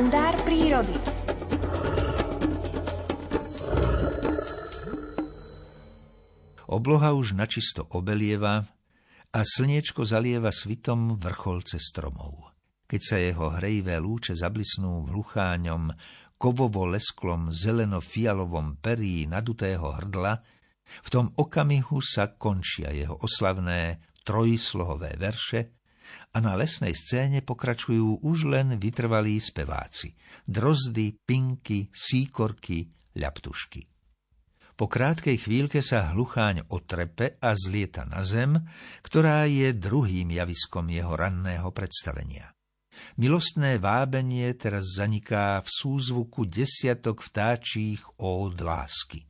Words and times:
kalendár 0.00 0.32
prírody. 0.48 0.96
Obloha 6.72 7.12
už 7.12 7.36
načisto 7.36 7.84
obelieva 7.92 8.64
a 9.28 9.40
slniečko 9.44 10.08
zalieva 10.08 10.56
svitom 10.56 11.20
vrcholce 11.20 11.76
stromov. 11.76 12.48
Keď 12.88 13.00
sa 13.04 13.20
jeho 13.20 13.52
hrejvé 13.60 14.00
lúče 14.00 14.32
zablisnú 14.32 15.04
v 15.04 15.20
hlucháňom, 15.20 15.92
kovovo-lesklom 16.40 17.52
zeleno-fialovom 17.52 18.80
perí 18.80 19.28
nadutého 19.28 19.84
hrdla, 19.84 20.40
v 21.04 21.08
tom 21.12 21.28
okamihu 21.36 22.00
sa 22.00 22.40
končia 22.40 22.88
jeho 22.88 23.20
oslavné 23.20 24.00
trojslohové 24.24 25.20
verše 25.20 25.79
a 26.34 26.38
na 26.42 26.58
lesnej 26.58 26.94
scéne 26.94 27.42
pokračujú 27.42 28.26
už 28.26 28.50
len 28.50 28.78
vytrvalí 28.78 29.38
speváci. 29.38 30.14
Drozdy, 30.46 31.16
pinky, 31.22 31.90
síkorky, 31.90 32.86
ľaptušky. 33.18 33.82
Po 34.80 34.88
krátkej 34.88 35.36
chvíľke 35.44 35.84
sa 35.84 36.16
hlucháň 36.16 36.72
otrepe 36.72 37.36
a 37.36 37.52
zlieta 37.52 38.08
na 38.08 38.24
zem, 38.24 38.56
ktorá 39.04 39.44
je 39.44 39.76
druhým 39.76 40.32
javiskom 40.32 40.88
jeho 40.88 41.12
ranného 41.12 41.68
predstavenia. 41.68 42.56
Milostné 43.20 43.76
vábenie 43.76 44.56
teraz 44.56 44.96
zaniká 44.96 45.60
v 45.60 45.68
súzvuku 45.68 46.48
desiatok 46.48 47.20
vtáčích 47.20 48.00
ód 48.18 48.56
lásky. 48.60 49.29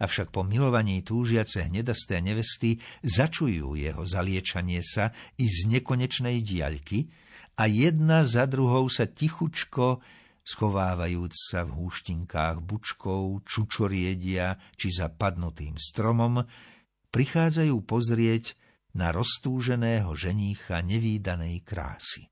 Avšak 0.00 0.32
po 0.34 0.44
milovaní 0.44 1.00
túžiace 1.00 1.66
hnedasté 1.66 2.20
nevesty 2.20 2.76
začujú 3.02 3.76
jeho 3.76 4.02
zaliečanie 4.04 4.84
sa 4.84 5.14
i 5.40 5.48
z 5.48 5.68
nekonečnej 5.72 6.44
diaľky 6.44 7.08
a 7.56 7.64
jedna 7.66 8.28
za 8.28 8.44
druhou 8.44 8.86
sa 8.92 9.08
tichučko, 9.08 10.04
schovávajúc 10.44 11.32
sa 11.32 11.64
v 11.64 11.74
húštinkách 11.80 12.60
bučkov, 12.60 13.48
čučoriedia 13.48 14.60
či 14.76 14.92
za 14.92 15.08
padnutým 15.08 15.80
stromom, 15.80 16.44
prichádzajú 17.10 17.76
pozrieť 17.88 18.54
na 18.96 19.12
roztúženého 19.12 20.12
ženícha 20.16 20.80
nevýdanej 20.84 21.64
krásy. 21.64 22.28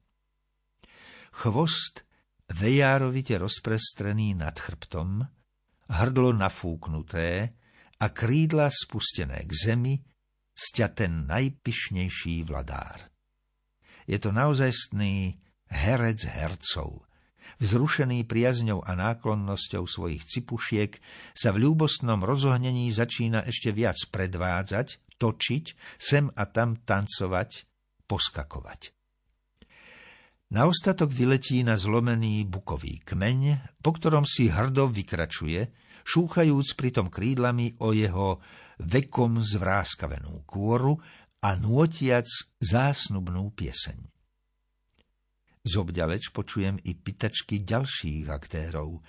Chvost 1.34 2.04
vejárovite 2.52 3.40
rozprestrený 3.40 4.36
nad 4.36 4.54
chrbtom, 4.56 5.24
hrdlo 5.90 6.32
nafúknuté 6.32 7.52
a 8.00 8.06
krídla 8.10 8.68
spustené 8.72 9.44
k 9.44 9.52
zemi, 9.52 9.94
sťa 10.54 10.86
ten 10.94 11.26
najpišnejší 11.26 12.46
vladár. 12.46 13.10
Je 14.04 14.20
to 14.20 14.30
naozajstný 14.30 15.40
herec 15.72 16.20
hercov, 16.28 17.08
vzrušený 17.60 18.28
priazňou 18.28 18.84
a 18.84 18.92
náklonnosťou 18.94 19.84
svojich 19.88 20.22
cipušiek, 20.24 20.92
sa 21.32 21.50
v 21.52 21.68
ľúbostnom 21.68 22.20
rozohnení 22.20 22.92
začína 22.92 23.44
ešte 23.48 23.72
viac 23.72 23.96
predvádzať, 24.12 25.18
točiť, 25.18 25.64
sem 25.96 26.28
a 26.32 26.44
tam 26.48 26.80
tancovať, 26.84 27.64
poskakovať. 28.04 28.92
Na 30.52 30.68
ostatok 30.68 31.08
vyletí 31.08 31.64
na 31.64 31.80
zlomený 31.80 32.44
bukový 32.44 33.00
kmeň, 33.00 33.40
po 33.80 33.96
ktorom 33.96 34.28
si 34.28 34.52
hrdo 34.52 34.86
vykračuje, 34.92 35.72
šúchajúc 36.04 36.76
pritom 36.76 37.08
krídlami 37.08 37.80
o 37.80 37.96
jeho 37.96 38.38
vekom 38.84 39.40
zvráskavenú 39.40 40.44
kôru 40.44 41.00
a 41.40 41.56
nôtiac 41.56 42.28
zásnubnú 42.60 43.52
pieseň. 43.56 44.13
Zobďaleč 45.64 46.28
počujem 46.28 46.76
i 46.84 46.92
pitačky 46.92 47.64
ďalších 47.64 48.28
aktérov. 48.28 49.00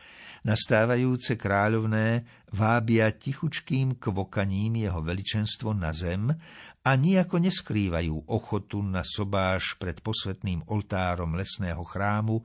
Nastávajúce 0.48 1.36
kráľovné 1.36 2.24
vábia 2.56 3.12
tichučkým 3.12 4.00
kvokaním 4.00 4.88
jeho 4.88 5.04
veličenstvo 5.04 5.76
na 5.76 5.92
zem 5.92 6.32
a 6.80 6.92
nijako 6.96 7.44
neskrývajú 7.44 8.32
ochotu 8.32 8.80
na 8.80 9.04
sobáš 9.04 9.76
pred 9.76 10.00
posvetným 10.00 10.64
oltárom 10.72 11.36
lesného 11.36 11.84
chrámu 11.84 12.40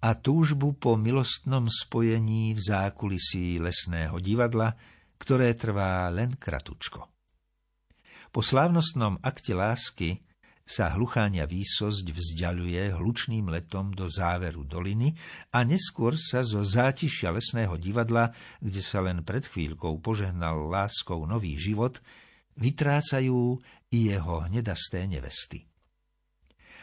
a 0.00 0.16
túžbu 0.16 0.72
po 0.72 0.96
milostnom 0.96 1.68
spojení 1.68 2.56
v 2.56 2.60
zákulisí 2.64 3.60
lesného 3.60 4.16
divadla, 4.16 4.72
ktoré 5.20 5.52
trvá 5.60 6.08
len 6.08 6.40
kratučko. 6.40 7.04
Po 8.32 8.40
slávnostnom 8.40 9.20
akte 9.20 9.52
lásky 9.52 10.31
sa 10.62 10.94
hlucháňa 10.94 11.44
výsosť 11.44 12.06
vzdialuje 12.14 12.94
hlučným 12.94 13.50
letom 13.50 13.90
do 13.92 14.06
záveru 14.06 14.62
doliny 14.62 15.12
a 15.52 15.66
neskôr 15.66 16.14
sa 16.14 16.46
zo 16.46 16.62
zátišia 16.62 17.34
lesného 17.34 17.74
divadla, 17.76 18.30
kde 18.62 18.80
sa 18.80 19.02
len 19.02 19.26
pred 19.26 19.42
chvíľkou 19.42 19.98
požehnal 19.98 20.70
láskou 20.70 21.26
nový 21.26 21.58
život, 21.58 21.98
vytrácajú 22.56 23.58
i 23.90 23.98
jeho 24.12 24.46
hnedasté 24.46 25.04
nevesty. 25.10 25.66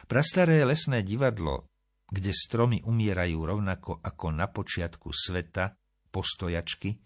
Prastaré 0.09 0.65
lesné 0.65 1.05
divadlo, 1.05 1.69
kde 2.09 2.33
stromy 2.33 2.81
umierajú 2.81 3.45
rovnako 3.45 4.01
ako 4.01 4.27
na 4.33 4.49
počiatku 4.49 5.13
sveta, 5.13 5.77
postojačky, 6.09 6.97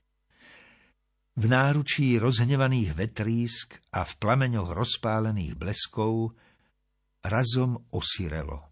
v 1.34 1.50
náručí 1.50 2.22
rozhnevaných 2.22 2.94
vetrísk 2.94 3.82
a 3.98 4.06
v 4.06 4.12
plameňoch 4.22 4.70
rozpálených 4.70 5.58
bleskov 5.58 6.38
razom 7.24 7.80
osirelo. 7.96 8.70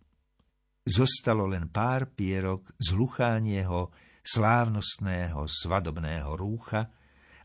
Zostalo 0.84 1.47
len 1.47 1.72
pár 1.72 2.12
pierok 2.12 2.75
z 2.75 2.97
hluchánieho, 2.97 3.94
slávnostného, 4.22 5.47
svadobného 5.47 6.35
rúcha, 6.35 6.91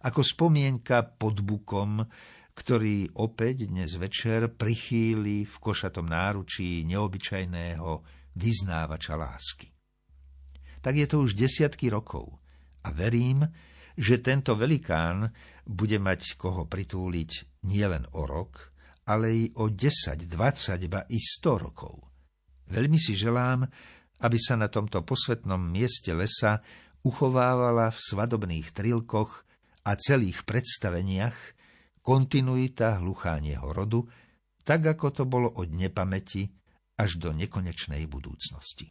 ako 0.03 0.21
spomienka 0.21 1.05
pod 1.17 1.41
bukom, 1.41 2.03
ktorý 2.57 3.13
opäť 3.21 3.69
dnes 3.69 3.95
večer 4.01 4.49
prichýli 4.49 5.45
v 5.45 5.57
košatom 5.61 6.09
náručí 6.09 6.89
neobyčajného 6.89 7.91
vyznávača 8.37 9.15
lásky. 9.15 9.69
Tak 10.81 10.95
je 10.97 11.07
to 11.09 11.21
už 11.21 11.37
desiatky 11.37 11.93
rokov 11.93 12.33
a 12.87 12.89
verím, 12.95 13.45
že 13.97 14.21
tento 14.21 14.57
velikán 14.57 15.33
bude 15.65 15.97
mať 16.01 16.37
koho 16.37 16.65
pritúliť 16.69 17.65
nielen 17.69 18.09
o 18.17 18.25
rok, 18.25 18.76
ale 19.07 19.27
i 19.31 19.45
o 19.63 19.71
10, 19.71 20.27
20, 20.27 20.91
ba 20.91 21.07
i 21.07 21.19
100 21.19 21.65
rokov. 21.65 21.95
Veľmi 22.67 22.99
si 22.99 23.15
želám, 23.15 23.63
aby 24.27 24.39
sa 24.41 24.59
na 24.59 24.67
tomto 24.67 25.07
posvetnom 25.07 25.61
mieste 25.61 26.11
lesa 26.11 26.59
uchovávala 27.07 27.95
v 27.95 27.99
svadobných 28.03 28.75
trilkoch 28.75 29.47
a 29.87 29.95
celých 29.95 30.43
predstaveniach 30.43 31.37
kontinuita 32.03 32.99
hluchánieho 32.99 33.71
rodu, 33.71 34.03
tak 34.67 34.83
ako 34.99 35.07
to 35.15 35.23
bolo 35.31 35.55
od 35.55 35.71
nepamäti 35.71 36.51
až 36.99 37.23
do 37.23 37.31
nekonečnej 37.31 38.11
budúcnosti. 38.11 38.91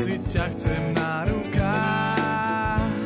Nosiť 0.00 0.22
ťa 0.32 0.44
chcem 0.56 0.82
na 0.96 1.28
rukách, 1.28 3.04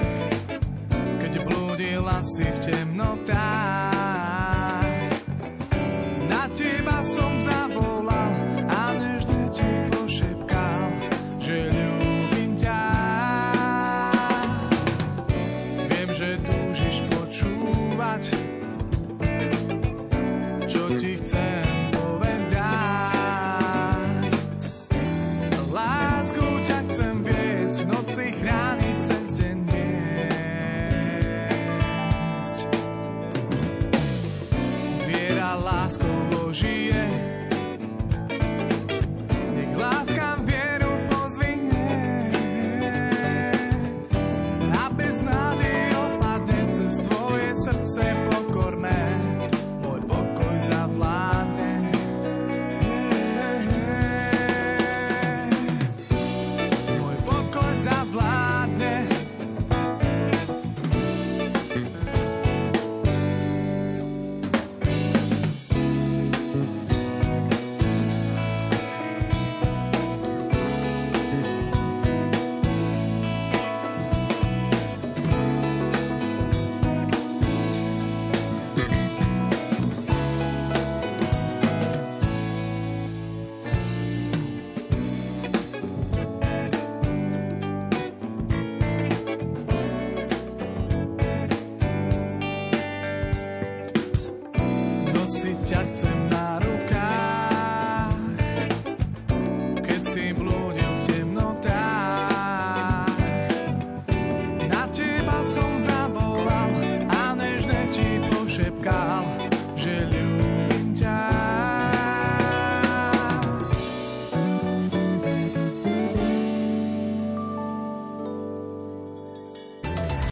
keď 1.19 1.33
blúdila 1.43 2.23
si 2.23 2.47
v 2.47 2.59
temnotách. 2.71 3.44